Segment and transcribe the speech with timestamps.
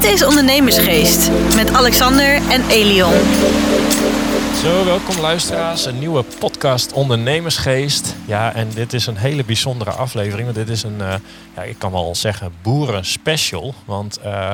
[0.00, 3.12] Dit is Ondernemersgeest met Alexander en Elion.
[4.62, 5.84] Zo, welkom luisteraars.
[5.84, 8.14] Een nieuwe podcast Ondernemersgeest.
[8.26, 10.44] Ja, en dit is een hele bijzondere aflevering.
[10.44, 11.14] Want dit is een, uh,
[11.56, 13.74] ja, ik kan wel zeggen, boeren special.
[13.84, 14.52] Want uh,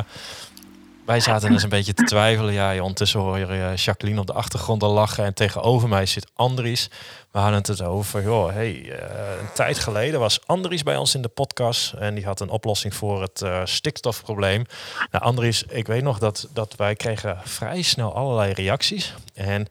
[1.06, 2.52] wij zaten eens een beetje te twijfelen.
[2.52, 5.24] Ja, ondertussen hoor je Jacqueline op de achtergrond al lachen.
[5.24, 6.90] En tegenover mij zit Andries.
[7.30, 8.92] We hadden het over, joh, hey, uh,
[9.40, 11.92] een tijd geleden was Andries bij ons in de podcast.
[11.92, 14.64] En die had een oplossing voor het uh, stikstofprobleem.
[15.10, 19.14] Nou, Andries, ik weet nog dat, dat wij kregen vrij snel allerlei reacties.
[19.34, 19.66] En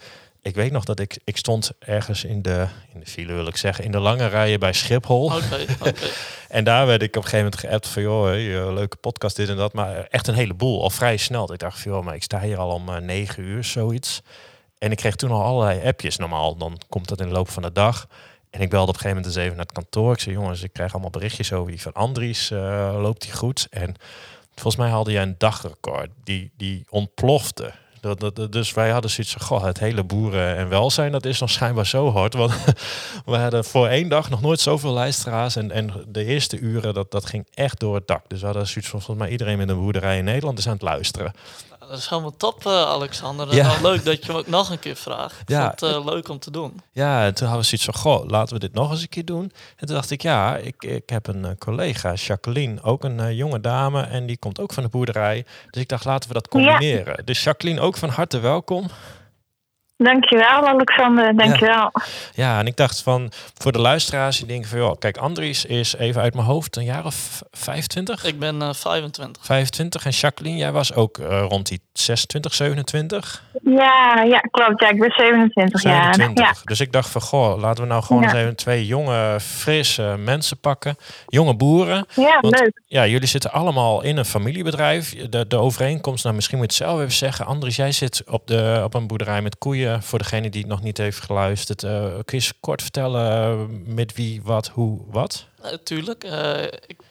[0.45, 3.57] ik weet nog dat ik, ik stond ergens in de, in de file, wil ik
[3.57, 5.25] zeggen, in de lange rijen bij Schiphol.
[5.25, 5.93] Okay, okay.
[6.47, 9.49] en daar werd ik op een gegeven moment geappt van, joh, hey, leuke podcast, dit
[9.49, 9.73] en dat.
[9.73, 11.53] Maar echt een heleboel, al vrij snel.
[11.53, 14.21] Ik dacht van, joh, maar ik sta hier al om uh, negen uur, zoiets.
[14.77, 16.17] En ik kreeg toen al allerlei appjes.
[16.17, 18.07] Normaal, dan komt dat in de loop van de dag.
[18.49, 20.13] En ik belde op een gegeven moment eens even naar het kantoor.
[20.13, 22.51] Ik zei, jongens, ik krijg allemaal berichtjes over die van Andries.
[22.51, 23.67] Uh, loopt die goed?
[23.69, 23.95] En
[24.53, 26.09] volgens mij haalde jij een dagrecord.
[26.23, 27.73] Die, die ontplofte.
[28.13, 31.49] Dat, dus wij hadden zoiets van, goh, het hele boeren en welzijn, dat is nog
[31.49, 32.33] schijnbaar zo hard.
[32.43, 32.53] Want
[33.25, 35.55] we hadden voor één dag nog nooit zoveel luisteraars.
[35.55, 38.23] En, en de eerste uren, dat, dat ging echt door het dak.
[38.27, 40.73] Dus we hadden zoiets van, volgens mij iedereen met een boerderij in Nederland is aan
[40.73, 41.33] het luisteren.
[41.89, 43.49] Dat is helemaal top, uh, Alexander.
[43.49, 43.81] En ja.
[43.81, 45.39] leuk dat je me ook nog een keer vraagt.
[45.39, 46.81] Ik ja, vond het uh, leuk om te doen.
[46.91, 49.25] Ja, en toen hadden we zoiets van, goh, laten we dit nog eens een keer
[49.25, 49.51] doen.
[49.75, 53.61] En toen dacht ik, ja, ik, ik heb een uh, collega, Jacqueline, ook een jonge
[53.61, 54.01] dame.
[54.01, 55.45] En die komt ook van de boerderij.
[55.71, 57.13] Dus ik dacht, laten we dat combineren.
[57.17, 57.23] Ja.
[57.23, 58.89] Dus Jacqueline, ook van harte welkom.
[59.97, 61.35] Dankjewel, Alexander.
[61.37, 61.91] Dankjewel.
[61.93, 62.03] Ja.
[62.33, 65.95] ja, en ik dacht van voor de luisteraars die denken van joh, kijk, Andries is
[65.95, 68.23] even uit mijn hoofd een jaar of 25.
[68.23, 69.45] Ik ben uh, 25.
[69.45, 73.43] 25 en Jacqueline, jij was ook uh, rond die 26, 27.
[73.63, 74.81] Ja, ja, klopt.
[74.81, 76.43] Ja, ik ben 27, 27.
[76.43, 76.49] jaar.
[76.49, 76.55] Ja.
[76.63, 78.27] Dus ik dacht van goh, laten we nou gewoon ja.
[78.27, 82.05] eens even twee jonge, frisse mensen pakken, jonge boeren.
[82.15, 82.81] Ja, Want, leuk.
[82.85, 85.29] Ja, jullie zitten allemaal in een familiebedrijf.
[85.29, 87.45] De, de overeenkomst, nou misschien moet je het zelf even zeggen.
[87.45, 90.81] Andries, jij zit op, de, op een boerderij met koeien voor degene die het nog
[90.81, 91.83] niet heeft geluisterd.
[91.83, 95.45] Uh, kun je eens kort vertellen met wie, wat, hoe, wat?
[95.61, 96.23] Natuurlijk.
[96.23, 97.01] Uh, ik,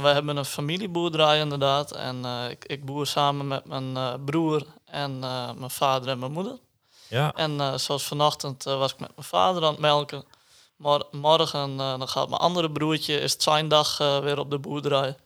[0.00, 1.92] wij hebben een familieboerderij inderdaad.
[1.92, 5.18] En ik, ik, boer samen met mijn broer en
[5.58, 6.58] mijn vader en mijn moeder.
[7.08, 7.32] Ja.
[7.34, 10.24] En zoals vanochtend was ik met mijn vader aan het melken.
[10.76, 15.16] Mor morgen dan gaat mijn andere broertje, is het zijn dag weer op de boerderij.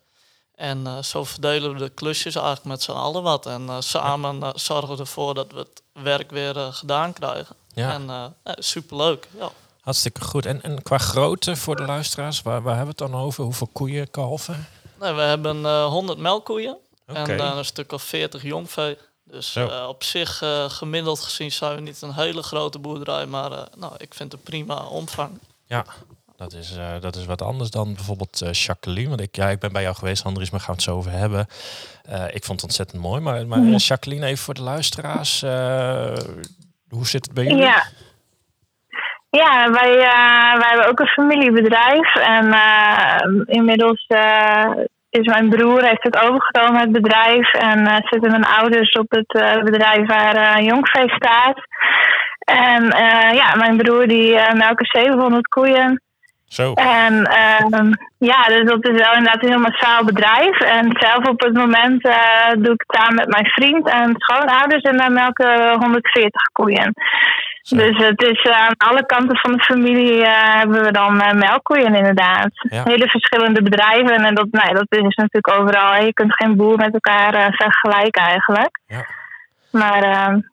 [0.62, 3.46] En uh, zo verdelen we de klusjes eigenlijk met z'n allen wat.
[3.46, 7.56] En uh, samen uh, zorgen we ervoor dat we het werk weer gedaan krijgen.
[7.74, 7.92] Ja.
[7.92, 9.28] En superleuk.
[9.38, 9.50] Ja.
[9.80, 10.46] Hartstikke goed.
[10.46, 13.44] En, en qua grootte voor de luisteraars, waar, waar hebben we het dan over?
[13.44, 14.68] Hoeveel koeien, kalven?
[15.00, 16.76] Nee, we hebben 100 melkkoeien
[17.08, 17.38] okay.
[17.38, 18.98] en een stuk of 40 jongvee.
[19.24, 19.56] Dus
[19.88, 24.32] op zich gemiddeld gezien zijn we niet een hele grote boerderij, maar nou, ik vind
[24.32, 25.38] het een prima omvang.
[25.66, 25.84] Ja,
[26.42, 29.08] dat is, uh, dat is wat anders dan bijvoorbeeld uh, Jacqueline.
[29.08, 31.10] Want ik, ja, ik ben bij jou geweest, Andries, maar gaan we het zo over
[31.10, 31.46] hebben.
[32.10, 33.20] Uh, ik vond het ontzettend mooi.
[33.20, 33.76] Maar, maar Mhm.
[33.76, 35.40] Jacqueline, even voor de luisteraars.
[36.88, 37.62] hoe zit het bij jullie?
[37.62, 37.82] Ja,
[39.30, 39.96] ja wij,
[40.58, 42.14] wij hebben ook een familiebedrijf.
[42.14, 42.44] En
[43.46, 44.06] inmiddels
[45.10, 47.52] is mijn broer heeft het overgenomen, het bedrijf.
[47.52, 51.58] En zitten mijn ouders op het bedrijf waar Jongvee staat.
[52.38, 52.84] En
[53.34, 56.02] ja, mijn broer die melkt 700 koeien.
[56.52, 56.72] Zo.
[56.72, 60.60] En uh, ja, dus dat is wel inderdaad een heel massaal bedrijf.
[60.60, 64.82] En zelf op het moment uh, doe ik het samen met mijn vriend en schoonouders
[64.82, 66.92] en dan melken 140 koeien.
[67.62, 67.76] Zo.
[67.76, 72.50] Dus het is uh, aan alle kanten van de familie hebben we dan melkkoeien inderdaad.
[72.52, 72.82] Ja.
[72.84, 76.04] Hele verschillende bedrijven en dat, nee, dat is natuurlijk overal.
[76.04, 78.78] Je kunt geen boer met elkaar vergelijken eigenlijk.
[78.86, 79.04] Ja.
[79.70, 80.02] Maar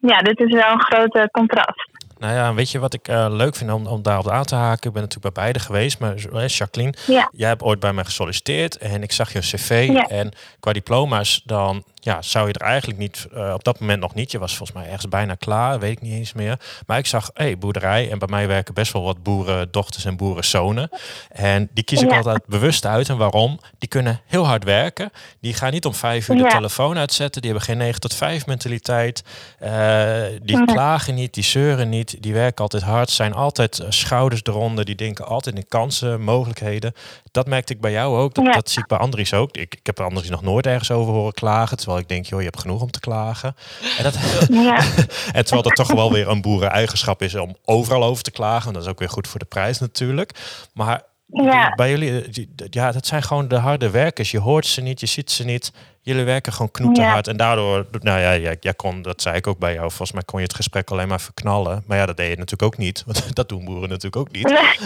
[0.01, 1.88] ja, dit is wel een groot contrast.
[2.19, 4.88] Nou ja, weet je wat ik uh, leuk vind om, om daarop aan te haken?
[4.88, 6.16] Ik ben natuurlijk bij beide geweest, maar
[6.46, 7.30] Jacqueline, ja.
[7.31, 9.90] jij hebt ooit bij mij gesolliciteerd en ik zag je cv.
[9.91, 10.07] Ja.
[10.07, 14.13] En qua diploma's, dan ja, zou je er eigenlijk niet, uh, op dat moment nog
[14.13, 14.31] niet.
[14.31, 16.59] Je was volgens mij ergens bijna klaar, weet ik niet eens meer.
[16.85, 18.11] Maar ik zag, hé, hey, boerderij.
[18.11, 20.89] En bij mij werken best wel wat boerendochters en boerenzonen.
[21.29, 22.17] En die kies ik ja.
[22.17, 23.09] altijd bewust uit.
[23.09, 23.59] En waarom?
[23.77, 25.11] Die kunnen heel hard werken.
[25.41, 27.41] Die gaan niet om vijf uur de telefoon uitzetten.
[27.41, 29.23] Die hebben geen 9 tot 5 mentaliteit.
[29.63, 32.17] Uh, die klagen niet, die zeuren niet.
[32.19, 34.85] Die werken altijd hard, zijn altijd eh, schouders eronder.
[34.85, 36.94] Die denken altijd in kansen, mogelijkheden.
[37.31, 38.53] Dat merkte ik bij jou ook.
[38.53, 39.57] Dat zie ik bij Andries ook.
[39.57, 41.77] Ik, ik heb Andries nog nooit ergens over horen klagen.
[41.77, 43.56] Terwijl ik denk, joh, je hebt genoeg om te klagen.
[43.98, 44.18] En, dat,
[44.50, 44.78] Ja,
[45.38, 48.74] en terwijl dat toch wel weer een boereneigenschap is om overal over te klagen.
[48.74, 50.31] Dat is ook weer goed voor de prijs natuurlijk.
[50.74, 51.75] Maar ja.
[51.75, 54.31] bij jullie, eh, ja, dat zijn gewoon de harde werkers.
[54.31, 55.72] Je hoort ze niet, je ziet ze niet.
[56.01, 57.28] Jullie werken gewoon knoeterhard.
[57.28, 59.88] En daardoor, nou ja, jij, jij kon, dat zei ik ook bij jou.
[59.88, 61.84] Volgens mij kon je het gesprek alleen maar verknallen.
[61.86, 63.04] Maar ja, dat deed je natuurlijk ook niet.
[63.06, 64.44] Want dat doen boeren natuurlijk ook niet.
[64.44, 64.78] Nee,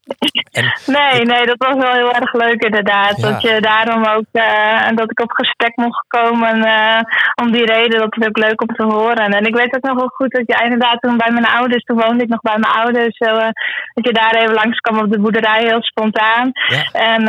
[0.96, 3.20] nee, nee, dat was wel heel erg leuk inderdaad.
[3.20, 3.30] Ja.
[3.30, 7.00] Dat je daarom ook, eh, dat ik op gesprek mocht komen eh,
[7.42, 8.00] om die reden.
[8.00, 9.32] Dat is ook leuk om te horen.
[9.32, 12.00] En ik weet ook nog wel goed dat jij inderdaad toen bij mijn ouders, toen
[12.00, 13.48] woonde ik nog bij mijn ouders, zo, eh,
[13.94, 16.50] dat je daar even langskwam op de boerderij heel spontaan.
[16.68, 16.82] Ja.
[16.92, 17.24] En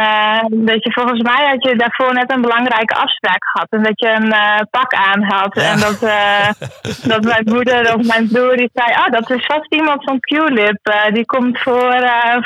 [0.49, 3.67] dat je volgens mij had je daarvoor net een belangrijke afspraak gehad.
[3.69, 4.33] En dat je een
[4.69, 5.55] pak aan had.
[5.55, 5.71] Ja.
[5.71, 5.99] En dat,
[7.13, 11.11] dat mijn moeder of mijn broer die zei, ah, dat is vast iemand van Q-Lip.
[11.13, 11.95] die komt voor,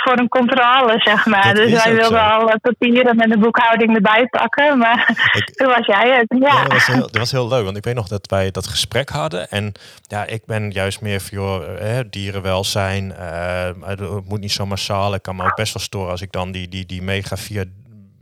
[0.08, 1.44] voor een controle, zeg maar.
[1.54, 2.26] Dat dus wij wilden zo.
[2.26, 4.78] al eh, papieren en de boekhouding erbij pakken.
[4.78, 6.40] Maar Ik- toen was jij het.
[6.42, 6.54] Ja.
[6.54, 8.68] Ja, dat, was heel, dat was heel leuk, want ik weet nog dat wij dat
[8.68, 9.50] gesprek hadden.
[9.50, 9.72] En
[10.02, 13.14] ja, ik ben juist meer voor eh, dierenwelzijn.
[13.16, 15.14] eh, het moet niet zo massaal.
[15.14, 17.64] Ik kan me ook best wel storen als ik dan die, die, die mega via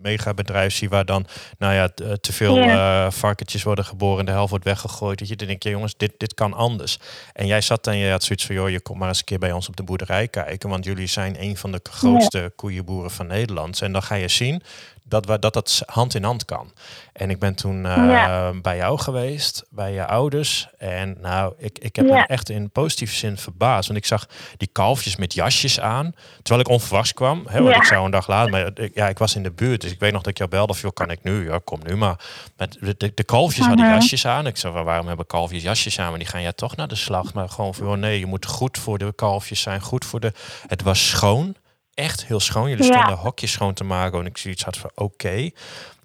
[0.06, 1.25] mega bedrijf zie waar dan
[1.57, 5.19] nou ja, eh, te veel eh, varkentjes worden geboren en de helft wordt weggegooid.
[5.19, 7.00] Dat je dan denkt, ja, jongens, dit, dit kan anders.
[7.34, 9.40] En jij zat en je had zoiets van, joh, je komt maar eens een keer
[9.40, 13.28] bij ons op de boerderij kijken, want jullie zijn een van de grootste koeienboeren van
[13.28, 13.81] Nederland.
[13.81, 14.62] En dan ga je zien
[15.07, 16.72] dat we, dat, dat hand in hand kan.
[17.13, 18.52] En ik ben toen eh, Ja.
[18.62, 20.68] bij jou geweest, bij je ouders.
[20.78, 22.13] En nou, ik, ik heb Ja.
[22.13, 23.88] me echt in positieve zin verbaasd.
[23.88, 26.13] Want ik zag die kalfjes met jasjes aan.
[26.42, 27.44] Terwijl ik onverwachts kwam.
[27.48, 27.81] Hè, want Ja.
[27.81, 28.52] ik zou een dag later.
[28.52, 29.81] Maar ik, ja, ik was in de buurt.
[29.81, 30.72] Dus ik weet nog dat ik jou belde.
[30.74, 31.50] Of joh, kan ik nu?
[31.50, 32.19] Ja, kom nu maar.
[32.57, 33.94] Met de, de, kalfjes hadden Mhm.
[33.96, 34.48] jasjes aan.
[34.48, 36.10] Ik zei, "Wa- waarom hebben kalfjes jasjes aan?
[36.10, 37.34] Maar die gaan ja toch naar de slag.
[37.34, 39.81] Maar gewoon van, joh, nee, je moet goed voor de kalfjes zijn.
[39.81, 40.31] Goed voor de...
[40.68, 41.56] Het was schoon.
[41.95, 42.69] Echt heel schoon.
[42.69, 42.92] Jullie Ja.
[42.94, 44.19] stonden hokjes schoon te maken.
[44.19, 45.50] En ik zoiets had van, oké.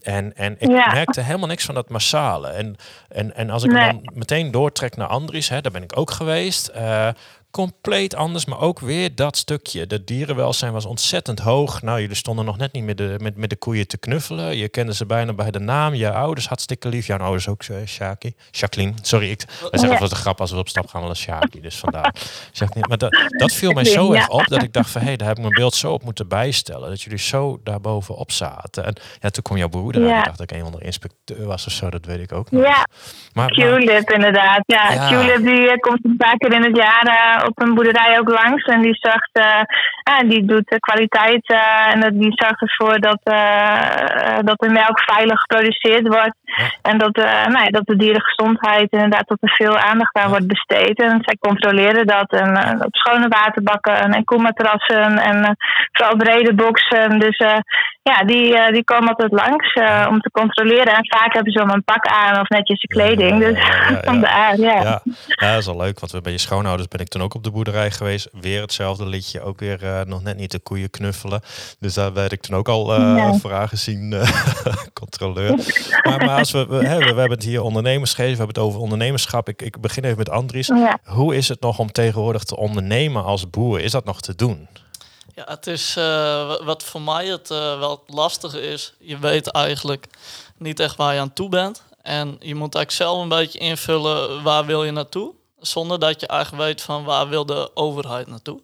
[0.03, 0.93] En, en ik Ja.
[0.93, 2.49] merkte helemaal niks van dat massale.
[2.49, 2.77] En,
[3.09, 3.87] en, en als ik Nee.
[3.87, 6.67] dan meteen doortrek naar Andries, hè, daar ben ik ook geweest.
[6.69, 7.09] eh,
[7.51, 9.87] compleet anders, maar ook weer dat stukje.
[9.87, 11.83] De dierenwelzijn was ontzettend hoog.
[11.83, 14.57] Nou, jullie stonden nog net niet met de, met, met de koeien te knuffelen.
[14.57, 15.95] Je kende ze bijna bij de naam.
[15.95, 17.07] Je ouders hartstikke lief.
[17.07, 18.35] Jouw ouders ook, uh, Shaki.
[18.51, 18.95] Jacqueline.
[19.03, 21.61] Sorry, ik wij zeggen was een grap als we op stap gaan, wel een Shaki.
[21.61, 22.15] Dus vandaar.
[22.53, 22.89] Jacqueline.
[22.89, 25.37] Maar dat, dat viel mij zo erg op dat ik dacht van, hé, daar heb
[25.37, 26.89] ik mijn beeld zo op moeten bijstellen.
[26.89, 28.85] Dat jullie zo daarbovenop zaten.
[28.85, 30.03] En ja, toen kwam jouw broeder.
[30.07, 30.19] Ja.
[30.19, 31.91] Ik dacht dat ik een van de inspecteur was of zo.
[31.91, 32.63] Dat weet ik ook nog.
[32.63, 32.87] Ja,
[33.33, 34.61] Maar, maar- Q-Lip inderdaad.
[34.67, 35.09] Ja, Ja.
[35.09, 38.29] Q-Lip die eh, komt een paar keer in het jaar eh, op een boerderij ook
[38.29, 38.65] langs.
[38.65, 39.63] En die zorgt, eh,
[40.03, 45.01] ja, die doet de kwaliteit eh, en die zorgt ervoor dat, eh, dat de melk
[45.01, 46.37] veilig geproduceerd wordt.
[46.83, 50.47] En dat, eh, nou ja, dat de dierengezondheid inderdaad dat er veel aandacht aan wordt
[50.47, 51.03] besteed.
[51.03, 52.31] En zij controleren dat.
[52.31, 55.51] En eh, op schone waterbakken en koematrassen en eh,
[55.93, 57.19] vooral brede boxen.
[57.19, 57.37] Dus
[58.03, 59.75] ja, die, die komen altijd langs
[60.09, 60.95] om te controleren.
[60.95, 63.39] En vaak hebben ze dan een pak aan of netjes de kleding.
[63.39, 64.01] Dus ja, ja, ja.
[64.03, 65.03] vandaar, ja.
[65.25, 66.01] Dat is al leuk.
[66.01, 68.29] Want we bij je schoonouders ben ik toen ook op de boerderij geweest.
[68.41, 69.41] Weer hetzelfde liedje.
[69.41, 71.41] Ook weer nog net niet de koeien knuffelen.
[71.79, 72.87] Dus daar werd ik toen ook al
[73.39, 74.15] voor aangezien
[75.01, 75.55] controleur.
[76.03, 78.31] Maar, maar we, we, hè, we, we hebben het hier ondernemersgeven.
[78.33, 79.49] We hebben het over ondernemerschap.
[79.49, 80.67] Ik, ik begin even met Andries.
[80.67, 80.99] Ja.
[81.05, 83.81] Hoe is het nog om tegenwoordig te ondernemen als boer?
[83.81, 84.69] Is dat nog te doen?
[85.35, 86.05] Ja, het is eh,
[86.47, 88.95] wa- wat voor mij het eh, wel lastige is.
[88.99, 90.07] Je weet eigenlijk
[90.59, 91.83] niet echt waar je aan toe bent.
[92.03, 95.33] En je moet eigenlijk zelf een beetje invullen waar wil je naartoe.
[95.59, 98.61] Zonder dat je eigenlijk weet van waar wil de overheid naartoe.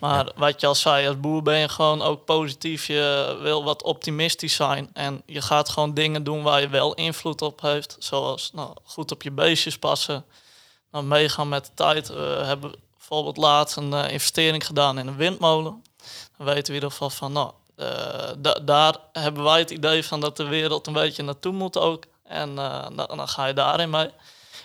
[0.00, 2.86] Maar wat je al zei, als boer ben je gewoon ook positief.
[2.86, 4.90] Je wil wat optimistisch zijn.
[4.92, 7.96] En je gaat gewoon dingen doen waar je wel invloed op heeft.
[7.98, 10.24] Zoals nou, goed op je beestjes passen.
[10.90, 12.08] Nou, meegaan met de tijd.
[12.08, 15.82] We hebben bijvoorbeeld laatst een eh, investering gedaan in een windmolen.
[16.36, 17.86] Dan weten we in ieder geval van, nou, eh,
[18.38, 22.04] da- daar hebben wij het idee van dat de wereld een beetje naartoe moet ook.
[22.24, 24.10] En eh, dan, dan ga je daarin mee.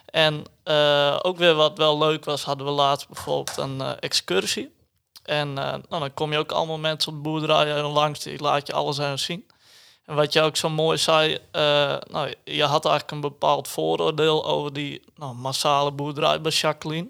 [0.05, 0.43] En
[1.21, 4.74] ook weer wat wel leuk was, hadden we laatst bijvoorbeeld een excursie.
[5.25, 8.67] En eh, nou, dan kom je ook allemaal mensen op de boerderij langs, die laat
[8.67, 9.47] je alles even zien.
[10.05, 11.61] En wat je ook zo mooi zei, eh,
[12.09, 17.07] nou, je had eigenlijk een bepaald vooroordeel over die nou, massale boerderij bij Jacqueline.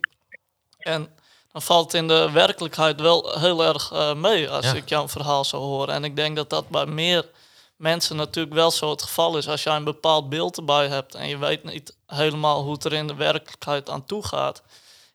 [0.78, 1.10] En
[1.52, 4.74] dan valt het in de werkelijkheid wel heel erg eh, mee als Ja.
[4.74, 5.90] ik jouw verhaal zo hoor.
[5.90, 7.30] En ik denk dat dat bij meer
[7.76, 9.48] mensen natuurlijk wel zo het geval is.
[9.48, 12.94] Als jij een bepaald beeld erbij hebt en je weet niet helemaal hoe het er
[12.94, 14.62] in de werkelijkheid aan toe gaat.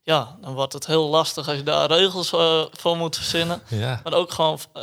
[0.03, 3.63] Ja, dan wordt het heel lastig als je daar regels eh, voor moet verzinnen.
[3.69, 4.01] Ja.
[4.05, 4.83] Maar ook gewoon eh,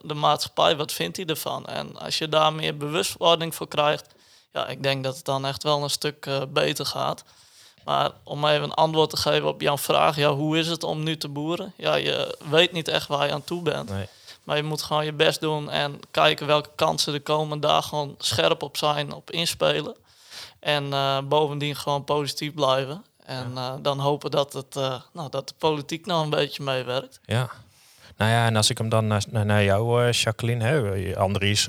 [0.00, 1.66] de maatschappij, wat vindt hij ervan?
[1.66, 4.06] En als je daar meer bewustwording voor krijgt,
[4.52, 7.24] ja, ik denk dat het dan echt wel een stuk eh, beter gaat.
[7.84, 11.02] Maar om even een antwoord te geven op jouw vraag, ja, hoe is het om
[11.02, 11.72] nu te boeren?
[11.76, 13.90] Ja, je weet niet echt waar je aan toe bent.
[13.90, 14.08] Nee.
[14.44, 17.60] Maar je moet gewoon je best doen en kijken welke kansen er komen.
[17.60, 19.96] Daar gewoon scherp op zijn, op inspelen.
[20.60, 20.90] En
[21.28, 23.04] bovendien gewoon positief blijven.
[23.24, 27.20] En eh, dan hopen dat, het, eh, nou, dat de politiek nog een beetje meewerkt.
[27.24, 27.50] Ja.
[28.16, 31.66] Nou ja, en als ik hem dan naar, naar jou, Jacqueline, hè, Andries,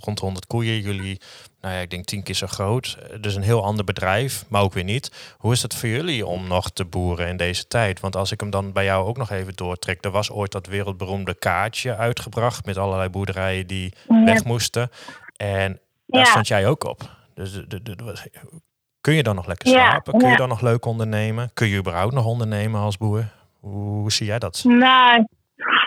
[0.00, 1.20] rond 100 koeien, jullie
[1.60, 2.98] nou ja, ik denk tien keer zo groot.
[3.20, 5.34] Dus een heel ander bedrijf, maar ook weer niet.
[5.38, 8.00] Hoe is het voor jullie om nog te boeren in deze tijd?
[8.00, 10.04] Want als ik hem dan bij jou ook nog even doortrek.
[10.04, 14.90] Er was ooit dat wereldberoemde kaartje uitgebracht met allerlei boerderijen die weg moesten.
[15.36, 17.16] En daar stond jij ook op.
[17.34, 17.96] Dus de, de,
[19.00, 20.18] kun je dan nog lekker slapen?
[20.18, 21.50] Kun je dan nog leuk ondernemen?
[21.54, 23.24] Kun je überhaupt nog ondernemen als boer?
[23.60, 24.64] Hoe, zie jij dat?
[24.64, 25.24] Nou,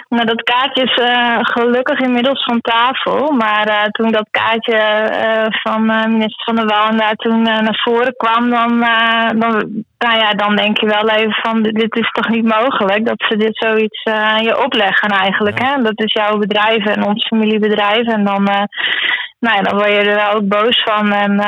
[0.10, 3.32] nou, dat kaartje is uh, gelukkig inmiddels van tafel.
[3.32, 8.16] Maar uh, toen dat kaartje uh, van minister Van der Wal daar toen naar voren
[8.16, 8.80] kwam, dan,
[9.40, 13.24] dan, nou ja, dan denk je wel even van dit is toch niet mogelijk dat
[13.28, 14.04] ze dit zoiets
[14.42, 15.64] je opleggen eigenlijk.
[15.64, 15.82] Hè?
[15.82, 18.08] Dat is jouw bedrijf en ons familiebedrijf.
[18.08, 18.44] En dan,
[19.40, 21.12] nou ja, dan word je er wel ook boos van.
[21.12, 21.40] En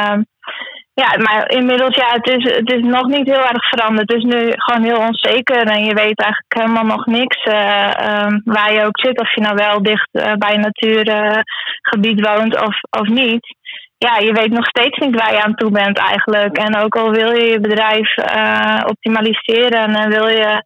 [0.94, 4.12] ja, maar inmiddels, ja, het is, het is nog niet heel erg veranderd.
[4.12, 8.42] Het is nu gewoon heel onzeker en je weet eigenlijk helemaal nog niks uh, um,
[8.44, 9.20] waar je ook zit.
[9.20, 13.56] Of je nou wel dicht uh, bij een natuurgebied woont of, of niet.
[13.98, 16.58] Ja, je weet nog steeds niet waar je aan toe bent eigenlijk.
[16.58, 20.64] En ook al wil je je bedrijf uh, optimaliseren en wil je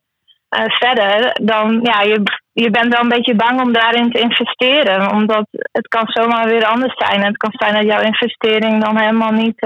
[0.68, 2.22] verder, dan ja, je,
[2.54, 5.12] je bent wel een beetje bang om daarin te investeren.
[5.12, 7.24] Omdat het kan zomaar weer anders zijn.
[7.24, 9.60] Het kan zijn dat jouw investering dan helemaal niet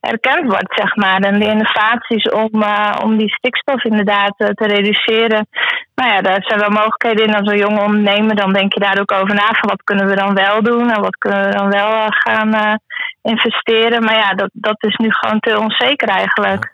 [0.00, 1.18] erkend wordt, zeg maar.
[1.18, 5.46] En de innovaties om, uh, om die stikstof inderdaad uh, te reduceren.
[5.94, 7.34] Nou ja, daar zijn wel mogelijkheden in.
[7.34, 9.46] Als een jonge ondernemer, dan denk je daar ook over na.
[9.46, 12.78] Van wat kunnen we dan wel doen en wat kunnen we dan wel uh, gaan
[13.22, 14.04] investeren.
[14.04, 16.69] Maar ja, dat, dat is nu gewoon te onzeker eigenlijk.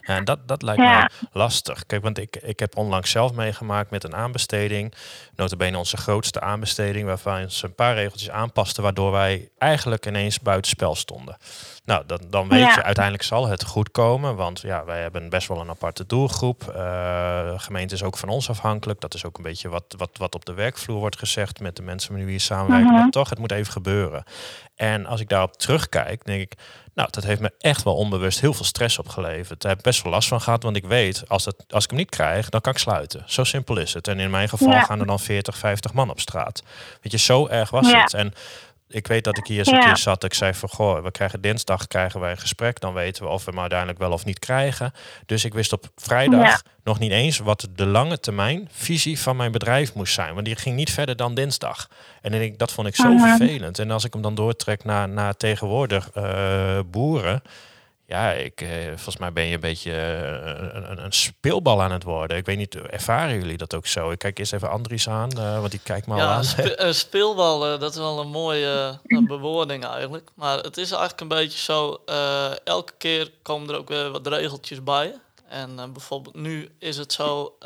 [0.00, 1.86] Ja, en dat, dat lijkt me lastig.
[1.86, 4.94] Kijk, want ik, ik heb onlangs zelf meegemaakt met een aanbesteding.
[5.36, 10.94] Notabene onze grootste aanbesteding, waarvan ze een paar regeltjes aanpasten, waardoor wij eigenlijk ineens buitenspel
[10.94, 11.36] stonden.
[11.84, 14.36] Nou, dan, dan weet je, uiteindelijk zal het goed komen.
[14.36, 16.62] Want ja, wij hebben best wel een aparte doelgroep.
[16.68, 16.74] Uh,
[17.52, 19.00] de gemeente is ook van ons afhankelijk.
[19.00, 21.82] Dat is ook een beetje wat, wat, wat op de werkvloer wordt gezegd met de
[21.82, 22.92] mensen met wie we samenwerken.
[22.92, 24.24] Maar toch, het moet even gebeuren.
[24.78, 26.54] En als ik daarop terugkijk, denk ik,
[26.94, 29.60] nou, dat heeft me echt wel onbewust heel veel stress opgeleverd.
[29.60, 31.90] Daar heb ik best wel last van gehad, want ik weet, als, het, als ik
[31.90, 33.22] hem niet krijg, dan kan ik sluiten.
[33.26, 34.08] Zo simpel is het.
[34.08, 36.62] En in mijn geval gaan er dan 40, 50 man op straat.
[37.02, 38.14] Weet je, zo erg was het.
[38.14, 38.32] En
[38.88, 40.24] ik weet dat ik hier eens een keer zat.
[40.24, 42.80] Ik zei van, goh, we krijgen dinsdag krijgen wij een gesprek.
[42.80, 44.92] Dan weten we of we hem uiteindelijk wel of niet krijgen.
[45.26, 49.52] Dus ik wist op vrijdag nog niet eens wat de lange termijn visie van mijn
[49.52, 50.34] bedrijf moest zijn.
[50.34, 51.88] Want die ging niet verder dan dinsdag.
[52.22, 53.78] En ik, dat vond ik zo vervelend.
[53.78, 57.42] En als ik hem dan doortrek naar, naar tegenwoordig uh, boeren
[58.08, 62.02] ja, ik, eh, volgens mij ben je een beetje eh, een, een, speelbal aan het
[62.02, 62.36] worden.
[62.36, 64.10] Ik weet niet, ervaren jullie dat ook zo?
[64.10, 66.44] Ik kijk eerst even Andries aan, uh, want die kijkt me al aan.
[66.56, 70.30] een speelbal, dat is wel een mooie bewoording eigenlijk.
[70.34, 72.02] Maar het is eigenlijk een beetje zo,
[72.64, 75.14] elke keer komen er ook weer wat regeltjes bij.
[75.48, 77.56] En bijvoorbeeld nu is het zo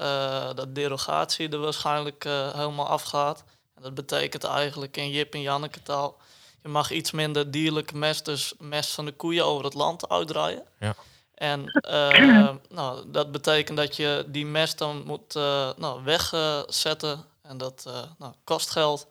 [0.54, 3.44] dat derogatie er waarschijnlijk helemaal afgaat.
[3.76, 6.16] En dat betekent eigenlijk in Jip en Janneke taal
[6.62, 10.62] je mag iets minder dierlijke mest, dus mest van de koeien over het land uitdraaien.
[10.78, 10.95] Ja.
[11.35, 17.25] En uh, nou, dat betekent dat je die mest dan moet uh, nou, wegzetten.
[17.42, 19.07] en dat uh, nou, kost geld.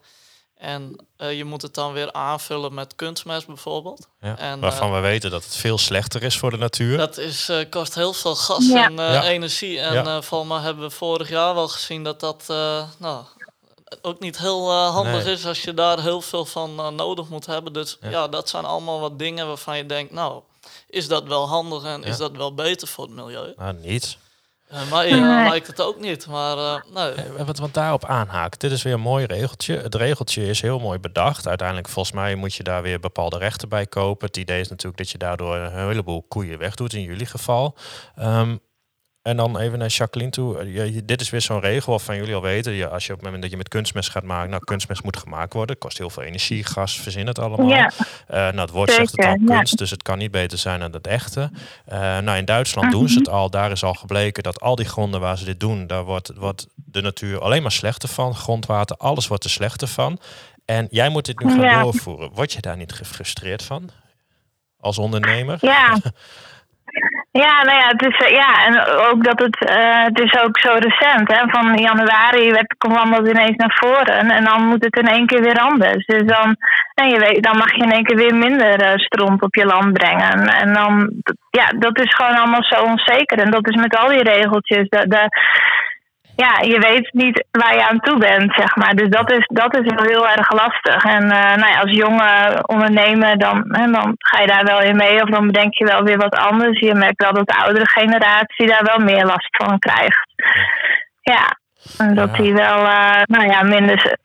[0.58, 4.08] En je moet het dan weer aanvullen met kunstmest bijvoorbeeld.
[4.20, 6.98] Ja, en, waarvan we weten dat het veel slechter is voor de natuur.
[6.98, 9.80] Dat is, kost heel veel gas en energie.
[9.80, 12.46] En volgens mij hebben we vorig jaar wel gezien dat dat
[12.98, 13.24] nou,
[14.02, 17.46] ook niet heel uh, handig is als je daar heel veel van uh, nodig moet
[17.46, 17.74] hebben.
[17.74, 18.28] Dus ja.
[18.28, 20.42] dat zijn allemaal wat dingen waarvan je denkt, nou,
[20.90, 23.54] is dat wel handig en is dat wel beter voor het milieu?
[23.58, 24.18] Nou, niet.
[24.72, 26.28] Uh, maar ja, lijkt het ook niet.
[26.28, 27.14] Maar nee.
[27.46, 29.78] Wat, wat daarop aanhaakt, dit is weer een mooi regeltje.
[29.78, 31.48] Het regeltje is heel mooi bedacht.
[31.48, 34.28] Uiteindelijk, volgens mij, moet je daar weer bepaalde rechten bij kopen.
[34.28, 37.76] Het idee is natuurlijk dat je daardoor een heleboel koeien wegdoet, in jullie geval.
[38.20, 38.62] Um,
[39.22, 40.74] en dan even naar Jacqueline toe.
[40.74, 42.74] Je, dit is weer zo'n regel waarvan jullie al weten.
[42.74, 45.18] Je, als je op het moment dat je met kunstmest gaat maken, nou, kunstmest moet
[45.18, 45.78] gemaakt worden.
[45.78, 47.68] kost heel veel energie, gas, verzin het allemaal.
[47.68, 47.92] Ja.
[47.98, 50.92] Uh, nou, het woord zegt het al kunst, dus het kan niet beter zijn dan
[50.92, 51.52] het echte.
[51.92, 53.50] Uh, nou, in Duitsland doen ze het al.
[53.50, 56.68] Daar is al gebleken dat al die gronden waar ze dit doen, daar wordt, wordt
[56.76, 58.36] de natuur alleen maar slechter van.
[58.36, 60.20] Grondwater, alles wordt er slechter van.
[60.66, 62.32] En jij moet dit nu gaan doorvoeren.
[62.34, 63.90] Word je daar niet gefrustreerd van?
[64.80, 65.58] Als ondernemer?
[65.62, 65.98] Ja.
[67.32, 70.60] Ja, nou ja, het is, eh, ja, en ook dat het, uh, het is ook
[70.60, 71.32] zo recent.
[71.32, 71.50] Hè?
[71.50, 75.42] Van januari werd, kwam dat ineens naar voren en dan moet het in één keer
[75.42, 76.06] weer anders.
[76.06, 76.56] Dus dan,
[76.94, 79.94] en je weet, dan mag je in één keer weer minder uh, op je land
[79.94, 80.48] brengen.
[80.48, 81.12] En dan,
[81.50, 83.38] ja, dat is gewoon allemaal zo onzeker.
[83.40, 84.90] En dat is met al die regeltjes.
[84.90, 85.28] De, de,
[86.36, 88.96] ja, je weet niet waar je aan toe bent, zeg maar.
[88.96, 91.04] Dus dat is, dat is wel heel erg lastig.
[91.04, 94.96] En uh, nou ja, als jonge ondernemer, dan, hè, dan ga je daar wel in
[94.96, 95.22] mee.
[95.22, 96.80] Of dan bedenk je wel weer wat anders.
[96.80, 100.26] Je merkt wel dat de oudere generatie daar wel meer last van krijgt.
[101.22, 101.60] Ja.
[101.98, 102.44] En dat Ja.
[102.44, 104.18] die wel eh, nou ja, minder,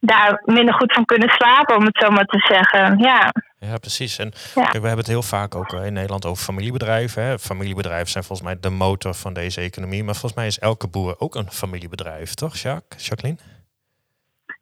[0.00, 2.98] daar minder goed van kunnen slapen, om het zo maar te zeggen.
[2.98, 4.18] Ja, Ja, precies.
[4.18, 4.62] En Ja.
[4.62, 7.22] kijk, we hebben het heel vaak ook eh, in Nederland over familiebedrijven.
[7.22, 7.38] Hè.
[7.38, 10.04] Familiebedrijven zijn volgens mij de motor van deze economie.
[10.04, 13.06] Maar volgens mij is elke boer ook een familiebedrijf, toch, Jacques?
[13.06, 13.38] Jacqueline?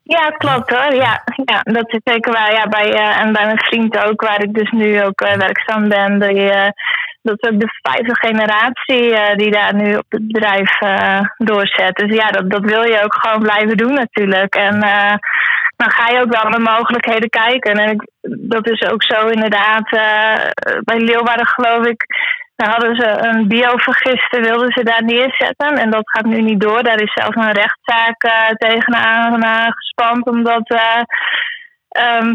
[0.02, 0.94] ja klopt hoor.
[0.94, 2.52] Ja, ja, dat is zeker waar.
[2.52, 6.18] Ja, bij, eh, en bij mijn vriend ook, waar ik dus nu ook werkzaam ben.
[6.18, 6.50] Die,
[7.22, 11.96] dat is ook de vijfde generatie eh, die daar nu op het bedrijf eh, doorzet.
[11.96, 14.54] Dus ja, dat, dat wil je ook gewoon blijven doen natuurlijk.
[14.54, 15.14] En eh,
[15.76, 17.72] dan ga je ook wel naar mogelijkheden kijken.
[17.72, 18.02] En ik,
[18.50, 19.90] dat is ook zo inderdaad.
[20.84, 22.04] bij Leeuwarden geloof ik.
[22.56, 25.78] Daar hadden ze een biovergister, wilden ze daar neerzetten.
[25.78, 26.82] En dat gaat nu niet door.
[26.82, 28.20] Daar is zelfs een rechtszaak
[28.56, 30.26] tegenaan gespand.
[30.26, 30.80] Omdat,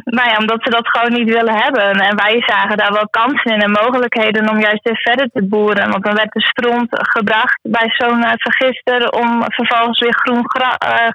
[0.03, 1.91] nou ja, omdat ze dat gewoon niet willen hebben.
[1.91, 5.91] En wij zagen daar wel kansen in en mogelijkheden om juist weer verder te boeren.
[5.91, 10.77] Want dan werd de stront gebracht bij zo'n eh, vergister om vervolgens weer groen gra-
[10.77, 11.09] eh,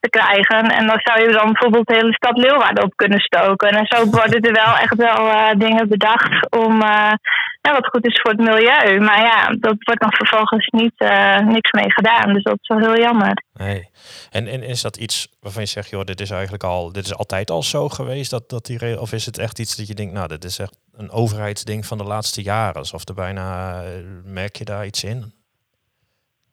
[0.00, 0.62] te krijgen.
[0.78, 3.68] En dan zou je dan bijvoorbeeld de hele stad Leeuwarden op kunnen stoken.
[3.68, 7.12] En zo worden er wel echt wel eh, dingen bedacht om eh,
[7.60, 9.00] ja, wat goed is voor het milieu.
[9.00, 12.32] Maar ja, dat wordt dan vervolgens niet eh, niks mee gedaan.
[12.32, 13.42] Dus dat is wel heel jammer.
[13.52, 13.90] Nee.
[14.30, 17.16] En, en is dat iets waarvan je zegt, joh, dit is eigenlijk al, dit is
[17.16, 20.12] altijd al zo geweest, dat, dat die of is het echt iets dat je denkt,
[20.12, 23.82] nou, dit is echt een overheidsding van de laatste jaren, alsof er bijna,
[24.24, 25.34] merk je daar iets in?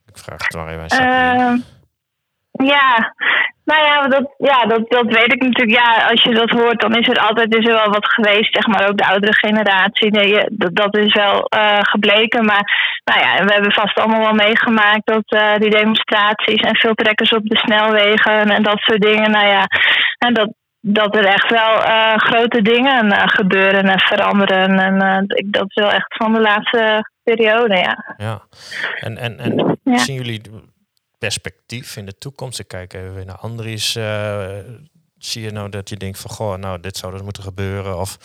[0.05, 1.63] Ik vraag het maar even
[2.53, 3.13] ja,
[3.65, 5.79] nou ja, dat, ja dat, dat weet ik natuurlijk.
[5.79, 8.53] Ja, als je dat hoort, dan is er altijd is er wel wat geweest.
[8.53, 10.11] Zeg maar ook de oudere generatie.
[10.11, 12.45] Nee, dat, dat is wel eh, gebleken.
[12.45, 12.63] Maar
[13.03, 17.31] nou ja, we hebben vast allemaal wel meegemaakt dat eh, die demonstraties en veel trekkers
[17.31, 19.31] op de snelwegen en dat soort dingen.
[19.31, 19.65] Nou ja,
[20.17, 24.79] en dat, dat er echt wel eh, grote dingen gebeuren en veranderen.
[24.79, 28.15] En ik, dat is wel echt van de laatste periode, ja.
[28.17, 28.41] Ja.
[28.99, 29.97] En, en, en Ja.
[29.97, 30.41] zien jullie
[31.27, 32.59] perspectief in de toekomst?
[32.59, 33.95] Ik kijk even weer naar Andries.
[33.95, 34.57] eh,
[35.17, 37.99] zie je nou dat je denkt van, goh, nou, dit zou dus moeten gebeuren?
[37.99, 38.17] Of,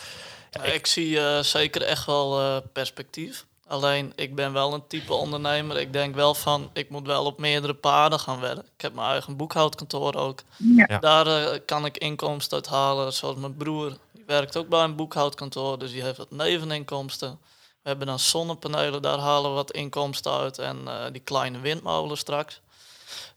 [0.51, 3.45] ja, ik, ik- zie eh, zeker echt wel eh, perspectief.
[3.67, 5.77] Alleen ik ben wel een type ondernemer.
[5.79, 8.65] Ik denk wel van, ik moet wel op meerdere paarden gaan werken.
[8.75, 10.39] Ik heb mijn eigen boekhoudkantoor ook.
[10.75, 10.97] Ja.
[10.99, 13.13] Daar kan ik inkomsten uit halen.
[13.13, 15.79] Zoals mijn broer, die werkt ook bij een boekhoudkantoor.
[15.79, 17.39] Dus die heeft wat neveninkomsten.
[17.81, 20.57] We hebben dan zonnepanelen, daar halen we wat inkomsten uit.
[20.57, 22.61] En eh, die kleine windmolen straks.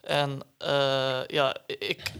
[0.02, 2.12] En eh, ja, ik,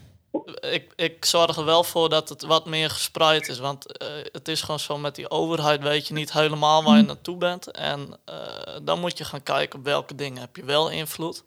[0.60, 3.58] ik, ik zorg er wel voor dat het wat meer gespreid is.
[3.58, 7.02] Want eh, het is gewoon zo met die overheid weet je niet helemaal waar je
[7.02, 7.70] naartoe bent.
[7.70, 8.36] En eh,
[8.82, 11.44] dan moet je gaan kijken op welke dingen heb je wel invloed.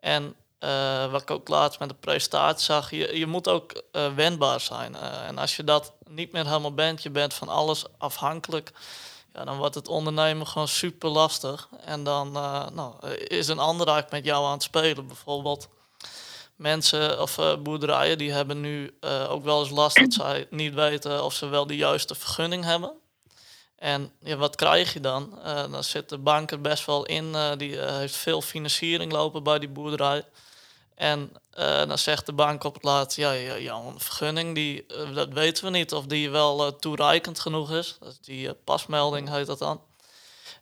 [0.00, 0.34] En
[1.10, 3.82] wat ik ook laatst met de presentatie zag, je, je moet ook
[4.14, 4.96] wendbaar zijn.
[4.96, 8.72] En als je dat niet meer helemaal bent, je bent van alles afhankelijk.
[9.44, 11.68] Dan wordt het ondernemen gewoon super lastig.
[11.84, 15.06] En dan eh, nou, is een ander eigenlijk met jou aan het spelen.
[15.06, 15.68] Bijvoorbeeld
[16.56, 20.74] mensen of eh, boerderijen die hebben nu eh, ook wel eens last dat zij niet
[20.74, 22.92] weten of ze wel de juiste vergunning hebben.
[23.76, 25.38] En ja, wat krijg je dan?
[25.70, 27.36] Dan zit de bank er best wel in.
[27.56, 30.24] die heeft veel financiering lopen bij die boerderij.
[30.98, 35.14] En eh, dan zegt de bank op het laatst, ja, ja, jouw vergunning, die, eh,
[35.14, 37.98] dat weten we niet of die wel eh, toereikend genoeg is.
[38.06, 39.80] Is die pasmelding heet dat dan.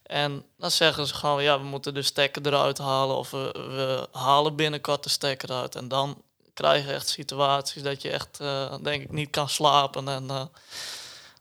[0.03, 4.09] En dan zeggen ze gewoon, ja, we moeten de stekker eruit halen of we, we
[4.19, 5.75] halen binnenkort de stekker uit.
[5.75, 6.23] En dan
[6.55, 8.39] krijg je echt situaties dat je echt,
[8.83, 10.09] denk ik, niet kan slapen.
[10.09, 10.27] En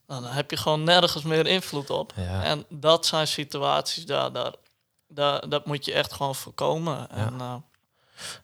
[0.08, 2.14] dan heb je gewoon nergens meer invloed op.
[2.16, 2.44] Ja.
[2.44, 4.54] En dat zijn situaties, daar, daar,
[5.08, 7.10] daar, dat moet je echt gewoon voorkomen.
[7.10, 7.56] En, eh,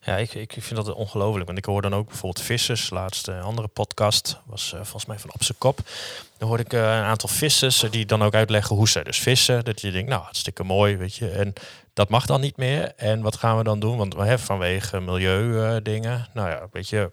[0.00, 1.46] Ja, ik, ik vind dat ongelooflijk.
[1.46, 2.90] Want ik hoor dan ook bijvoorbeeld vissers.
[2.90, 5.78] Laatst een andere podcast was eh, volgens mij van Op z'n kop.
[6.38, 9.18] Dan hoorde ik eh, een aantal vissers eh, die dan ook uitleggen hoe ze dus
[9.18, 9.64] vissen.
[9.64, 11.30] Dat je denkt, nou, hartstikke mooi, weet je.
[11.30, 11.52] En
[11.92, 12.92] dat mag dan niet meer.
[12.96, 13.96] En wat gaan we dan doen?
[13.96, 16.28] Want we hebben vanwege milieu dingen.
[16.34, 17.08] Nou ja, weet je,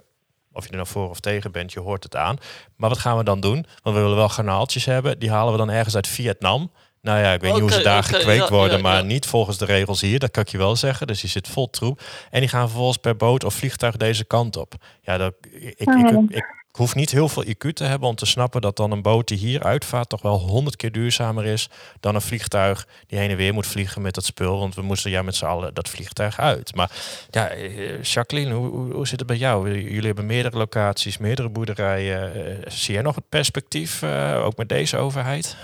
[0.54, 2.38] of je er nou voor of tegen bent, je hoort het aan.
[2.76, 3.66] Maar wat gaan we dan doen?
[3.84, 5.20] Want we willen wel garnaaltjes hebben.
[5.20, 6.72] Die halen we dan ergens uit Vietnam.
[7.02, 9.02] Nou ja, ik weet niet hoe ze daar gekweekt ja, worden, ja, maar ja.
[9.02, 10.20] niet volgens de regels hier.
[10.20, 11.08] Dat kan ik je wel zeggen.
[11.08, 12.02] Dus je zit vol troep.
[12.30, 14.74] En die gaan vervolgens per boot of vliegtuig deze kant op.
[15.02, 18.26] Ja, dat, ik, ik, ik, ik hoef niet heel veel IQ te hebben om te
[18.26, 22.16] snappen dat dan een boot die hier uitvaart toch wel honderd keer duurzamer is dan
[22.16, 24.60] een vliegtuig die heen en weer moet vliegen met dat spul.
[24.60, 26.76] Want we moesten ja met z'n allen dat vliegtuig uit.
[26.76, 26.92] Maar
[27.30, 29.82] ja, eh, Jacqueline, hoe, hoe, hoe zit het bij jou?
[29.82, 32.34] Jullie hebben meerdere locaties, meerdere boerderijen.
[32.34, 35.56] Eh, Zie jij nog het perspectief, eh, ook met deze overheid?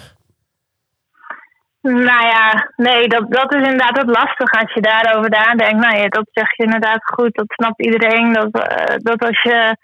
[1.86, 5.86] Nou ja, nee, dat, dat is inderdaad het lastig als je daarover nadenkt.
[5.86, 7.36] Nou ja, dat zeg je inderdaad goed.
[7.36, 8.34] Dat snapt iedereen.
[8.34, 9.76] Dat, eh, dat als je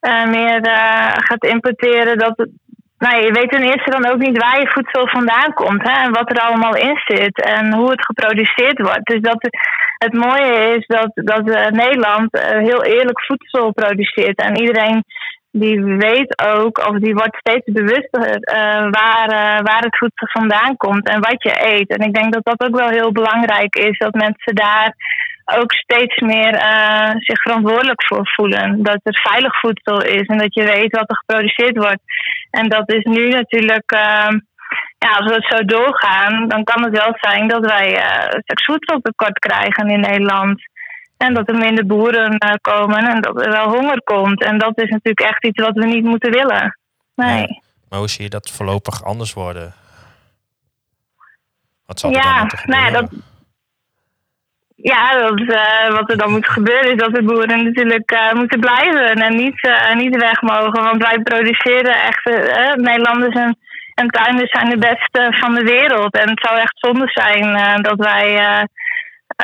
[0.00, 2.48] eh, meer eh, gaat importeren, dat,
[2.98, 6.12] nou, je weet ten eerste dan ook niet waar je voedsel vandaan komt hè, en
[6.12, 9.06] wat er allemaal in zit en hoe het geproduceerd wordt.
[9.06, 9.48] Dus dat,
[9.98, 15.04] het mooie is dat, dat Nederland heel eerlijk voedsel produceert en iedereen
[15.60, 19.28] die weet ook, of die wordt steeds bewuster uh, waar,
[19.62, 21.96] waar het voedsel vandaan komt en wat je eet.
[21.96, 24.94] En ik denk dat dat ook wel heel belangrijk is, dat mensen daar
[25.44, 28.82] ook steeds meer uh, zich verantwoordelijk voor voelen.
[28.82, 32.02] Dat er veilig voedsel is en dat je weet wat er geproduceerd wordt.
[32.50, 33.90] En dat is nu natuurlijk,
[34.98, 39.38] ja, als we het zo doorgaan, dan kan het wel zijn dat wij uh, voedseltekort
[39.38, 40.60] krijgen in Nederland.
[41.16, 44.42] En dat er minder boeren komen en dat er wel honger komt.
[44.42, 46.78] En dat is natuurlijk echt iets wat we niet moeten willen.
[47.14, 47.40] Nee.
[47.40, 49.74] Ja, maar hoe zie je dat voorlopig anders worden?
[51.86, 53.10] Wat zal er ja, dan nou ja, dat,
[54.76, 58.60] ja, dat, uh, wat er dan moet gebeuren is dat de boeren natuurlijk uh, moeten
[58.60, 60.82] blijven en niet, uh, niet weg mogen.
[60.82, 62.24] Want wij produceren echt,
[62.76, 63.58] Nederlanders en,
[63.94, 66.14] en tuinders zijn de beste van de wereld.
[66.14, 68.66] En het zou echt zonde zijn dat wij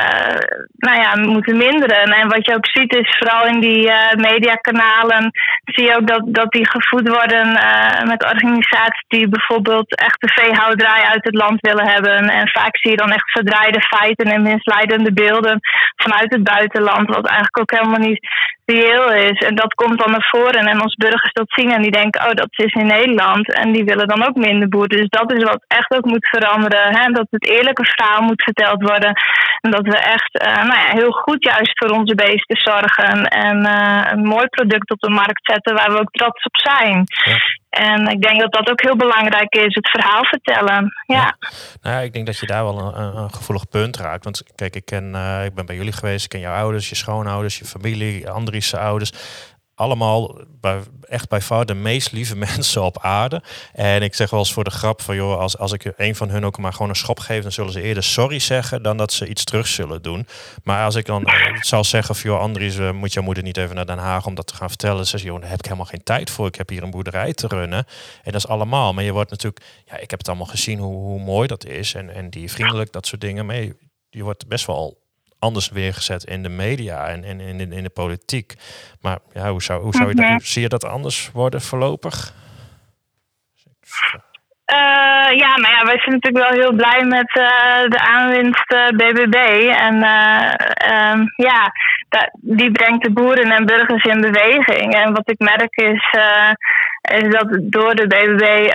[0.00, 0.38] uh,
[0.76, 2.02] nou ja, moeten minderen.
[2.02, 5.30] En wat je ook ziet is vooral in die uh, mediakanalen
[5.64, 10.32] zie je ook dat, dat die gevoed worden uh, met organisaties die bijvoorbeeld echt de
[10.32, 12.18] veehouderij uit het land willen hebben.
[12.28, 15.60] En vaak zie je dan echt verdraaide feiten en misleidende beelden
[15.96, 18.20] vanuit het buitenland, wat eigenlijk ook helemaal niet
[18.64, 19.38] reëel is.
[19.38, 22.34] En dat komt dan naar voren en als burgers dat zien en die denken, oh
[22.34, 23.54] dat is in Nederland.
[23.54, 24.96] En die willen dan ook minder boeren.
[24.96, 26.96] Dus dat is wat echt ook moet veranderen.
[26.96, 27.12] Hè?
[27.12, 29.12] Dat het eerlijke verhaal moet verteld worden.
[29.60, 33.26] En dat we echt uh, nou ja, heel goed juist voor onze beesten zorgen.
[33.28, 37.04] En uh, een mooi product op de markt zetten waar we ook trots op zijn.
[37.06, 37.36] Ja.
[37.72, 40.92] En ik denk dat dat ook heel belangrijk is, het verhaal vertellen.
[41.06, 41.16] Ja.
[41.16, 41.36] ja.
[41.82, 44.24] Nou, ja, ik denk dat je daar wel een, een gevoelig punt raakt.
[44.24, 46.94] Want kijk, ik, ken, uh, ik ben bij jullie geweest, ik ken jouw ouders, je
[46.94, 49.12] schoonouders, je familie, Andries' ouders
[49.82, 50.40] allemaal
[51.08, 53.42] echt bij far de meest lieve mensen op aarde.
[53.72, 56.30] En ik zeg wel eens voor de grap van joh, als, als ik een van
[56.30, 59.12] hun ook maar gewoon een schop geef, dan zullen ze eerder sorry zeggen dan dat
[59.12, 60.26] ze iets terug zullen doen.
[60.64, 63.56] Maar als ik dan uh, zal zeggen van joh, Andries, uh, moet jouw moeder niet
[63.56, 65.06] even naar Den Haag om dat te gaan vertellen.
[65.06, 66.46] Ze joh, daar heb ik helemaal geen tijd voor.
[66.46, 67.86] Ik heb hier een boerderij te runnen.
[68.22, 68.92] En dat is allemaal.
[68.92, 71.94] Maar je wordt natuurlijk, ja, ik heb het allemaal gezien hoe, hoe mooi dat is.
[71.94, 73.46] En, en die vriendelijk, dat soort dingen.
[73.46, 73.76] Maar je,
[74.10, 75.01] je wordt best wel
[75.42, 78.54] anders weergezet in de media en in, in, in de politiek.
[79.00, 80.38] Maar ja, hoe zou, hoe zou je dat, mhm.
[80.38, 82.32] zie je dat anders worden voorlopig?
[84.72, 88.88] Uh, ja, maar ja, wij zijn natuurlijk wel heel blij met uh, de aanwinst uh,
[88.88, 89.36] BBB.
[89.88, 91.72] En um, ja,
[92.32, 94.94] die brengt de boeren en burgers in beweging.
[94.94, 96.16] En wat ik merk is,
[97.00, 98.70] is dat door de BBB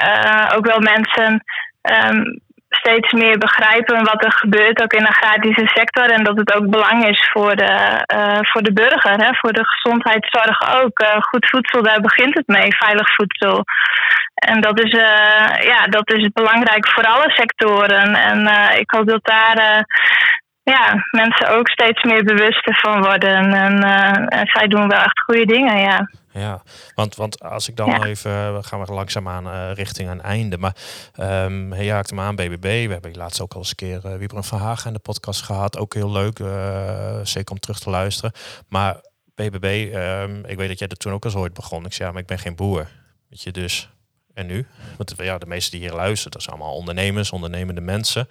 [0.56, 1.44] ook wel mensen
[1.82, 6.10] um, steeds meer begrijpen wat er gebeurt, ook in de agrarische sector.
[6.10, 9.66] En dat het ook belang is voor de, uh, voor de burger, hè, voor de
[9.66, 11.00] gezondheidszorg ook.
[11.00, 13.64] Uh, goed voedsel, daar begint het mee, veilig voedsel.
[14.34, 18.16] En dat is, uh, ja, dat is belangrijk voor alle sectoren.
[18.16, 18.40] En
[18.80, 19.86] ik hoop dat daar
[20.64, 23.54] ja, mensen ook steeds meer bewuster van worden.
[23.54, 23.84] En,
[24.28, 26.08] en zij doen wel echt goede dingen, ja.
[26.38, 26.62] Ja,
[26.96, 30.58] want, want als ik dan even, we gaan we langzaamaan uh, richting een einde.
[30.58, 30.76] Maar
[31.20, 32.88] um, je haakt hem aan, BBB.
[32.88, 35.42] We hebben laatst ook al eens een keer uh, Wiebren van Hagen in de podcast
[35.42, 35.78] gehad.
[35.78, 38.32] Ook heel leuk, uh, zeker om terug te luisteren.
[38.70, 39.02] Maar
[39.36, 41.86] BBB, um, ik weet dat jij er toen ook al ooit begon.
[41.86, 42.88] Ik zei, ja, maar ik ben geen boer.
[43.30, 43.90] Weet je, dus...
[44.34, 44.68] En nu?
[44.98, 48.28] Want ja, de meesten die hier luisteren, dat zijn allemaal ondernemers, ondernemende mensen.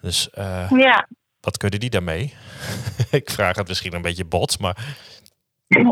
[0.00, 0.28] Dus
[0.68, 1.08] ja.
[1.40, 2.34] wat kunnen die daarmee?
[3.10, 4.76] ik vraag het misschien een beetje bot, maar...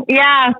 [0.05, 0.57] Ja,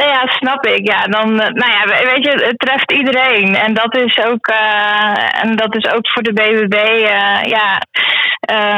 [0.00, 0.86] nou ja, snap ik.
[0.92, 1.82] Ja, dan, eh, nou ja,
[2.12, 3.56] weet je, het treft iedereen.
[3.56, 7.68] En dat is ook, uh, en dat is ook voor de BBB, eh, ja,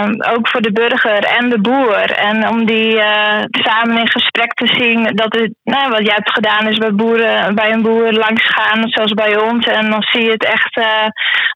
[0.02, 2.10] um, ook voor de burger en de boer.
[2.10, 3.00] En om die
[3.50, 7.54] samen in gesprek te zien, dat het, nou, wat jij hebt gedaan is bij, boeren,
[7.54, 9.66] bij een boer langs gaan, zoals bij ons.
[9.66, 10.80] En dan zie je het echt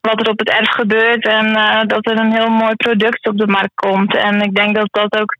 [0.00, 1.52] wat er op het erf gebeurt en
[1.86, 4.16] dat er een heel mooi product op de markt komt.
[4.16, 5.36] En ik denk dat dat ook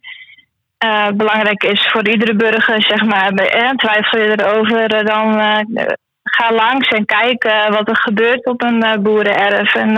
[0.85, 3.33] uh, belangrijk is voor iedere burger, zeg maar.
[3.33, 5.87] Eh, twijfel je erover, uh, dan uh,
[6.23, 9.75] ga langs en kijk wat er gebeurt op een boerenerf.
[9.75, 9.97] En,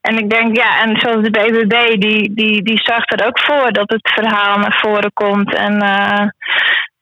[0.00, 3.72] en ik denk, ja, en zoals de BBB, die, die, die zorgt er ook voor
[3.72, 5.54] dat het verhaal naar voren komt.
[5.54, 5.82] En,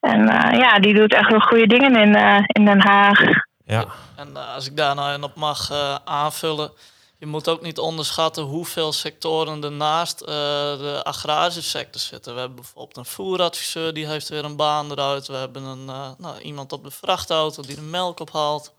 [0.01, 0.27] en
[0.59, 2.15] ja, die doet echt wel goede dingen in,
[2.47, 3.21] in Den Haag.
[3.65, 3.85] Ja.
[4.17, 5.71] En als ik daar nou op mag
[6.05, 6.71] aanvullen
[7.19, 12.33] je moet ook niet onderschatten hoeveel sectoren ernaast uh, de agrarische sector zitten.
[12.33, 15.27] We hebben bijvoorbeeld een voeradviseur, die heeft weer een baan eruit.
[15.27, 18.73] We hebben een, uh, nou, iemand op de vrachtauto die de melk ophaalt.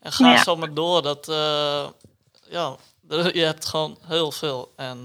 [0.00, 0.42] En ga ja.
[0.42, 1.02] zo maar door.
[1.02, 1.86] Dat, uh,
[2.48, 2.76] ja,
[3.32, 4.72] je hebt gewoon heel veel.
[4.76, 5.04] En,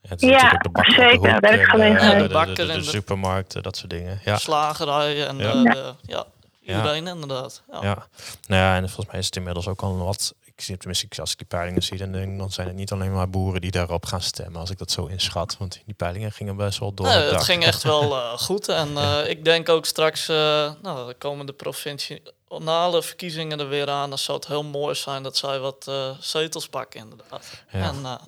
[0.00, 1.40] ja, ja de bakker, zeker.
[1.40, 4.20] De, de, de, de, de, supermarkten, dat soort dingen.
[4.24, 4.36] Ja.
[4.36, 5.52] Slagerijen en ja.
[5.52, 6.26] De, ja,
[6.60, 7.62] iedereen inderdaad.
[7.72, 7.82] Ja.
[7.82, 8.06] Ja.
[8.46, 10.34] Nou ja, en volgens mij is het inmiddels ook al wat.
[10.58, 13.12] Ik zie tenminste, als ik die peilingen zie, dan, denk dan zijn het niet alleen
[13.12, 14.60] maar boeren die daarop gaan stemmen.
[14.60, 15.56] Als ik dat zo inschat.
[15.58, 17.06] Want die peilingen gingen best wel door.
[17.06, 18.68] Nee, het het ging echt wel eh, goed.
[18.68, 24.08] En eh, ik denk ook straks, eh nou, de komende provinciale verkiezingen er weer aan.
[24.08, 25.90] Dan zou het heel mooi zijn dat zij wat
[26.20, 27.62] zetels pakken, inderdaad.
[27.72, 27.88] Ja.
[27.88, 28.20] En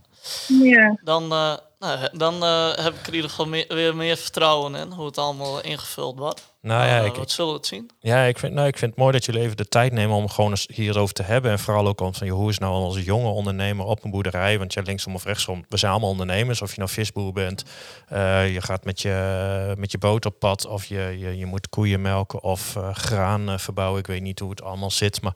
[0.63, 0.99] Ja.
[1.05, 4.75] dan, eh, nou, dan eh, heb ik er in ieder geval meer, weer meer vertrouwen
[4.75, 6.49] in hoe het allemaal ingevuld wordt.
[6.63, 7.91] Nou ja, Eh, ik, wat zullen we het zien?
[8.01, 10.29] Ja, ik vind, nou, ik vind het mooi dat jullie even de tijd nemen om
[10.29, 11.51] gewoon eens hierover te hebben.
[11.51, 14.59] En vooral ook om van, joh, hoe is nou onze jonge ondernemer op een boerderij?
[14.59, 16.63] Want ja, linksom of rechtsom, we zijn allemaal ondernemers.
[16.63, 17.65] Of je nou visboer bent,
[18.09, 20.67] eh, je gaat met je, met je boot op pad.
[20.67, 24.01] Of je, je, je moet koeien melken of eh, graan verbouwen.
[24.01, 25.23] Ik weet niet hoe het allemaal zit.
[25.23, 25.35] Maar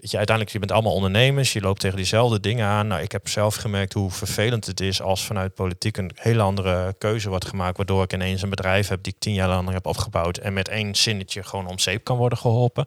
[0.00, 1.52] weet je, uiteindelijk, je bent allemaal ondernemers.
[1.52, 2.86] Je loopt tegen diezelfde dingen aan.
[2.86, 6.94] Nou, ik heb zelf gemerkt hoe vervelend het is als vanuit politiek een hele andere
[6.98, 7.76] keuze wordt gemaakt.
[7.76, 10.36] Waardoor ik ineens een bedrijf heb die ik tien jaar lang heb opgebouwd.
[10.36, 12.86] En met één zinnetje gewoon om zeep kan worden geholpen.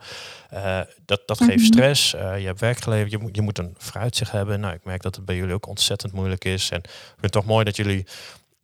[0.49, 2.13] Eh, dat dat geeft stress.
[2.13, 3.11] Eh, je hebt werk geleverd.
[3.11, 4.59] Je moet, je moet een vooruitzicht hebben.
[4.59, 6.69] Nou, ik merk dat het bij jullie ook ontzettend moeilijk is.
[6.69, 8.05] En ik vind het toch mooi dat jullie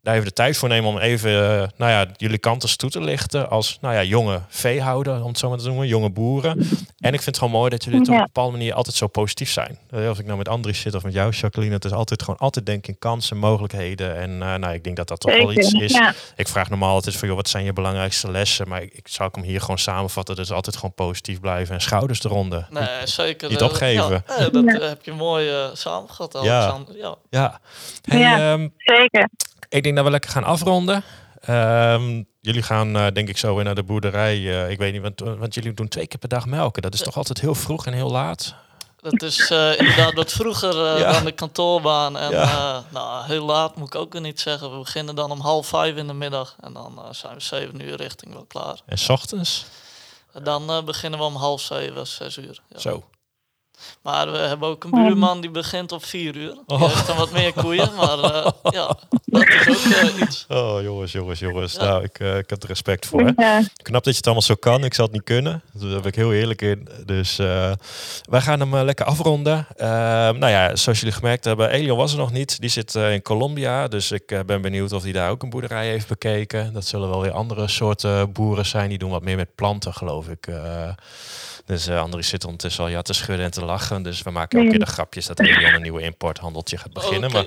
[0.05, 2.89] daar even de tijd voor nemen om even eh, nou ja, jullie kant eens toe
[2.89, 6.57] te lichten als nou ja, jonge veehouder, om het zo maar te noemen, jonge boeren.
[6.99, 8.19] En ik vind het gewoon mooi dat jullie het op Ja.
[8.19, 9.79] een bepaalde manier altijd zo positief zijn.
[9.89, 12.39] Eh, Of ik nou met Andries zit of met jou, Jacqueline, het is altijd gewoon
[12.39, 14.15] altijd denken in kansen, mogelijkheden.
[14.15, 15.91] En eh, nou, ik denk dat dat toch wel iets is.
[15.91, 16.13] Ja.
[16.35, 18.67] Ik vraag normaal altijd van, joh, wat zijn je belangrijkste lessen?
[18.67, 20.35] Maar ik, ik zou hem hier gewoon samenvatten.
[20.35, 22.67] Dus altijd gewoon positief blijven en schouders eronder.
[22.69, 23.49] Nee, zeker.
[23.49, 24.23] niet eh, opgeven.
[24.27, 24.79] Ja, eh, dat Ja.
[24.79, 26.59] eh, heb je mooi eh, samengevat, Ja.
[26.61, 26.97] Alexander.
[26.97, 27.15] Ja.
[27.29, 27.59] Ja.
[28.01, 28.51] Hey, Ja.
[28.53, 29.29] ehm, Zeker.
[29.69, 31.04] Ik denk dat we lekker gaan afronden.
[31.41, 34.36] Ehm, jullie gaan eh, denk ik zo weer naar de boerderij.
[34.63, 36.82] Eh, ik weet niet, want, want jullie doen twee keer per dag melken.
[36.82, 38.56] Dat is toch altijd heel vroeg en heel laat?
[39.01, 41.12] Dat is eh, inderdaad wat vroeger Ja.
[41.12, 42.17] dan de kantoorbaan.
[42.17, 42.84] En Ja.
[42.89, 44.71] nou, heel laat moet ik ook weer niet zeggen.
[44.71, 46.56] We beginnen dan om half vijf in de middag.
[46.60, 48.80] En dan zijn we zeven uur richting wel klaar.
[48.86, 49.65] En 's ochtends?
[50.43, 52.62] Dan beginnen we om half zeven, zes uur.
[52.69, 52.80] Ja.
[52.80, 53.04] Zo.
[54.01, 56.51] Maar we hebben ook een buurman die begint op vier uur.
[56.51, 56.81] Die Oh.
[56.81, 57.89] heeft dan wat meer koeien.
[57.95, 60.45] Maar eh, ja, dat is ook eh, iets.
[60.49, 61.73] Oh, jongens, jongens, jongens.
[61.73, 61.83] Ja.
[61.83, 63.21] Nou, ik, eh, ik heb er respect voor.
[63.21, 63.31] Hè?
[63.43, 63.61] Ja.
[63.81, 64.83] Knap dat je het allemaal zo kan.
[64.83, 65.61] Ik zal het niet kunnen.
[65.73, 66.88] Daar ben ik heel eerlijk in.
[67.05, 67.71] Dus eh,
[68.29, 69.67] wij gaan hem lekker afronden.
[69.75, 72.59] Ehm, nou ja, zoals jullie gemerkt hebben, Elion was er nog niet.
[72.61, 73.88] Die zit eh, in Colombia.
[73.88, 76.73] Dus ik eh, ben benieuwd of hij daar ook een boerderij heeft bekeken.
[76.73, 78.89] Dat zullen wel weer andere soorten boeren zijn.
[78.89, 80.47] Die doen wat meer met planten, geloof ik.
[81.67, 81.75] Eh.
[81.75, 84.04] dus eh Andries zit ondertussen al ja te schudden en te lachen.
[84.04, 87.30] Dus we maken elke keer de grapjes dat Elion een nieuwe importhandeltje gaat beginnen.
[87.30, 87.38] Oké.
[87.38, 87.45] Maar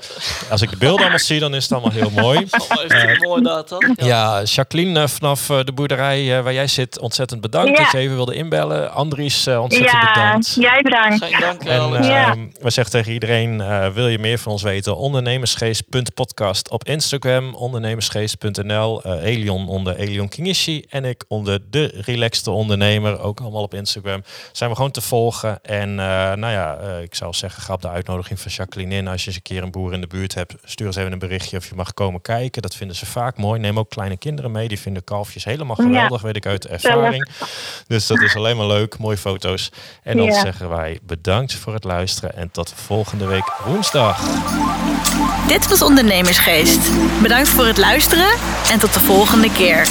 [0.51, 2.47] als ik de beelden allemaal zie, dan is het allemaal heel mooi.
[2.69, 3.97] Oh, mooi dat dan?
[3.97, 7.83] Ja, Jacqueline eh, vanaf eh, de boerderij eh, waar jij zit, ontzettend bedankt Ja.
[7.83, 8.93] dat je even wilde inbellen.
[8.93, 10.55] Andries, eh, ontzettend Ja, bedankt.
[10.61, 11.25] jij bedankt.
[11.25, 12.37] Geen dank, En eh, Ja.
[12.61, 14.97] we zeggen tegen iedereen, eh, wil je meer van ons weten?
[14.97, 23.21] Ondernemersgeest.podcast op Instagram, ondernemersgeest.nl, eh, Elion onder Elion Kingishi en ik onder De Relaxte Ondernemer,
[23.21, 24.07] ook allemaal op Instagram.
[24.53, 25.59] Zijn we gewoon te volgen.
[25.63, 29.09] En eh, nou ja, eh, ik zou zeggen, ga op de uitnodiging van Jacqueline in.
[29.09, 31.19] Als je eens een keer een boer in de buurt hebt, stuur eens even een
[31.19, 32.63] berichtje of je mag komen kijken.
[32.63, 33.61] Dat vinden ze vaak mooi.
[33.61, 34.69] Neem ook kleine kinderen mee.
[34.69, 35.85] Die vinden kalfjes helemaal Ja.
[35.85, 37.29] geweldig, weet ik uit ervaring.
[37.87, 38.99] Dus dat is alleen maar leuk.
[38.99, 39.71] Mooie foto's.
[40.03, 40.41] En dan Ja.
[40.41, 44.21] zeggen wij bedankt voor het luisteren en tot volgende week woensdag.
[45.49, 46.81] Dit was Ondernemersgeest.
[47.23, 48.29] Bedankt voor het luisteren
[48.71, 49.87] en tot de volgende keer.